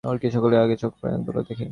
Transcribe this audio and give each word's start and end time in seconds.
ওর 0.03 0.17
কী 0.21 0.27
সকলের 0.35 0.59
আগে 0.61 0.75
চোখে 0.77 0.97
পড়ে 1.01 1.15
বলো 1.27 1.41
দেখি। 1.47 1.65